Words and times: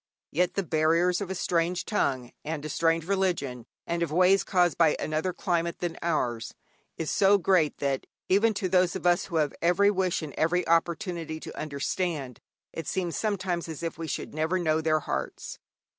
Yet 0.31 0.55
the 0.55 0.63
barriers 0.63 1.21
of 1.21 1.29
a 1.29 1.35
strange 1.35 1.85
tongue 1.85 2.31
and 2.43 2.65
a 2.65 2.69
strange 2.69 3.05
religion, 3.05 3.67
and 3.85 4.01
of 4.01 4.11
ways 4.11 4.43
caused 4.43 4.75
by 4.75 4.95
another 4.99 5.31
climate 5.31 5.77
than 5.77 5.95
ours, 6.01 6.55
is 6.97 7.11
so 7.11 7.37
great 7.37 7.77
that, 7.77 8.07
even 8.27 8.55
to 8.55 8.67
those 8.67 8.95
of 8.95 9.05
us 9.05 9.25
who 9.25 9.35
have 9.35 9.53
every 9.61 9.91
wish 9.91 10.23
and 10.23 10.33
every 10.33 10.67
opportunity 10.67 11.39
to 11.41 11.55
understand, 11.55 12.39
it 12.73 12.87
seems 12.87 13.15
sometimes 13.15 13.69
as 13.69 13.83
if 13.83 13.99
we 13.99 14.07
should 14.07 14.33
never 14.33 14.57
know 14.57 14.81
their 14.81 15.01
hearts. 15.01 15.59